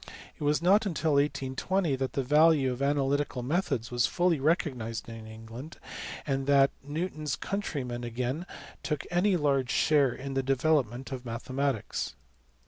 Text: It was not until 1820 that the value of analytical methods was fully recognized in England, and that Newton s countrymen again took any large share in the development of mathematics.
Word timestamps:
It 0.35 0.41
was 0.43 0.63
not 0.63 0.87
until 0.87 1.11
1820 1.11 1.95
that 1.97 2.13
the 2.13 2.23
value 2.23 2.71
of 2.71 2.81
analytical 2.81 3.43
methods 3.43 3.91
was 3.91 4.07
fully 4.07 4.39
recognized 4.39 5.07
in 5.07 5.27
England, 5.27 5.77
and 6.25 6.47
that 6.47 6.71
Newton 6.81 7.21
s 7.21 7.35
countrymen 7.35 8.03
again 8.03 8.47
took 8.81 9.05
any 9.11 9.37
large 9.37 9.69
share 9.69 10.11
in 10.11 10.33
the 10.33 10.41
development 10.41 11.11
of 11.11 11.23
mathematics. 11.23 12.15